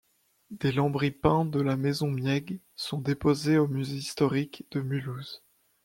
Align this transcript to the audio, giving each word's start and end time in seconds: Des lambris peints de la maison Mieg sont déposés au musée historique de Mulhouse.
Des 0.49 0.71
lambris 0.71 1.11
peints 1.11 1.45
de 1.45 1.61
la 1.61 1.77
maison 1.77 2.09
Mieg 2.09 2.59
sont 2.75 2.97
déposés 2.97 3.59
au 3.59 3.67
musée 3.67 3.97
historique 3.97 4.65
de 4.71 4.81
Mulhouse. 4.81 5.43